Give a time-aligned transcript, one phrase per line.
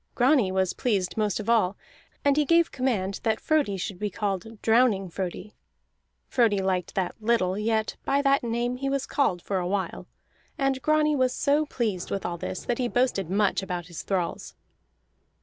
[0.15, 1.77] Grani was pleased most of all,
[2.25, 5.53] and he gave command that Frodi should be called Drowning Frodi.
[6.27, 10.07] Frodi liked that little, yet by that name he was called for a while.
[10.57, 14.55] And Grani was so pleased with all this that he boasted much about his thralls.